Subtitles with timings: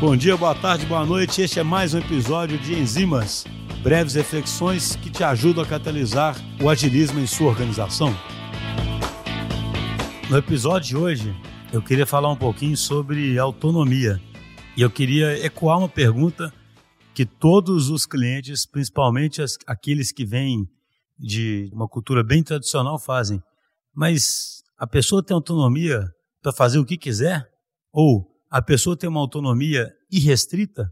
[0.00, 1.40] Bom dia, boa tarde, boa noite.
[1.40, 3.44] Este é mais um episódio de Enzimas,
[3.80, 8.12] breves reflexões que te ajudam a catalisar o agilismo em sua organização.
[10.28, 11.36] No episódio de hoje,
[11.72, 14.20] eu queria falar um pouquinho sobre autonomia.
[14.76, 16.52] E eu queria ecoar uma pergunta
[17.14, 20.68] que todos os clientes, principalmente as, aqueles que vêm
[21.16, 23.40] de uma cultura bem tradicional, fazem.
[23.94, 26.10] Mas a pessoa tem autonomia
[26.42, 27.48] para fazer o que quiser?
[27.92, 30.88] Ou a pessoa tem uma autonomia irrestrita?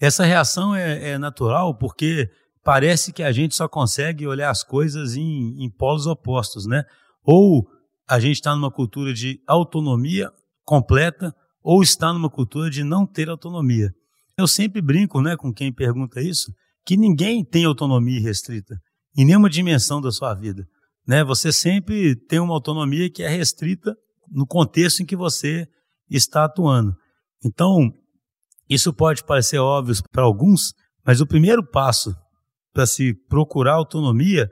[0.00, 2.30] Essa reação é, é natural porque
[2.64, 6.84] parece que a gente só consegue olhar as coisas em, em polos opostos, né?
[7.22, 7.68] Ou
[8.08, 10.32] a gente está numa cultura de autonomia
[10.64, 13.92] completa, ou está numa cultura de não ter autonomia.
[14.38, 16.50] Eu sempre brinco né, com quem pergunta isso,
[16.86, 18.74] que ninguém tem autonomia restrita
[19.14, 20.66] em nenhuma dimensão da sua vida.
[21.06, 21.22] Né?
[21.22, 23.94] Você sempre tem uma autonomia que é restrita
[24.30, 25.68] no contexto em que você
[26.16, 26.94] está atuando.
[27.44, 27.92] Então,
[28.68, 30.72] isso pode parecer óbvio para alguns,
[31.04, 32.14] mas o primeiro passo
[32.72, 34.48] para se procurar autonomia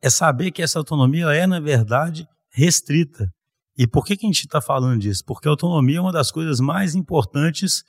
[0.00, 3.28] é saber que essa autonomia é, na verdade, restrita.
[3.76, 5.22] E por que, que a gente está falando disso?
[5.26, 7.82] Porque a autonomia é uma das coisas mais importantes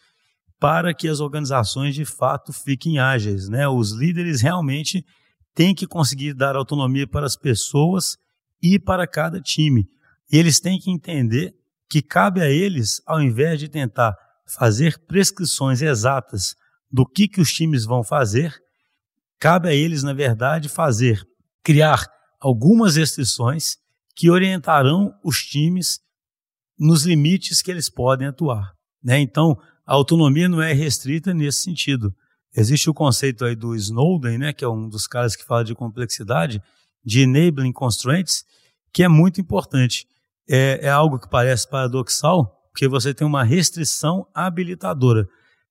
[0.59, 3.47] para que as organizações de fato fiquem ágeis.
[3.47, 3.67] Né?
[3.67, 5.05] Os líderes realmente
[5.53, 8.17] têm que conseguir dar autonomia para as pessoas
[8.61, 9.85] e para cada time.
[10.31, 11.53] E eles têm que entender
[11.89, 16.55] que cabe a eles, ao invés de tentar fazer prescrições exatas
[16.91, 18.53] do que, que os times vão fazer,
[19.39, 21.21] cabe a eles, na verdade, fazer,
[21.63, 22.05] criar
[22.39, 23.77] algumas restrições
[24.15, 25.99] que orientarão os times
[26.79, 28.73] nos limites que eles podem atuar.
[29.03, 29.19] Né?
[29.19, 32.13] Então, a autonomia não é restrita nesse sentido.
[32.55, 35.75] Existe o conceito aí do Snowden, né, que é um dos caras que fala de
[35.75, 36.61] complexidade,
[37.05, 38.43] de enabling constraints,
[38.91, 40.07] que é muito importante.
[40.49, 45.27] É, é algo que parece paradoxal, porque você tem uma restrição habilitadora.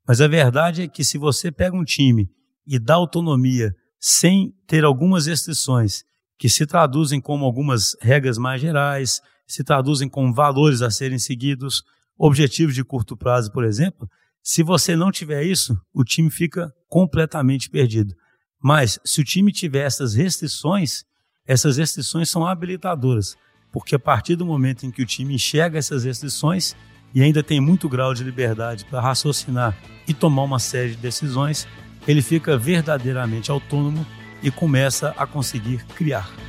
[0.06, 2.28] Mas a verdade é que se você pega um time
[2.66, 6.04] e dá autonomia sem ter algumas restrições
[6.38, 11.82] que se traduzem como algumas regras mais gerais, se traduzem como valores a serem seguidos,
[12.18, 14.08] objetivos de curto prazo, por exemplo.
[14.42, 18.14] Se você não tiver isso, o time fica completamente perdido.
[18.62, 21.04] Mas se o time tiver essas restrições,
[21.46, 23.36] essas restrições são habilitadoras,
[23.70, 26.74] porque a partir do momento em que o time enxerga essas restrições
[27.14, 31.66] e ainda tem muito grau de liberdade para raciocinar e tomar uma série de decisões,
[32.06, 34.06] ele fica verdadeiramente autônomo
[34.42, 36.45] e começa a conseguir criar.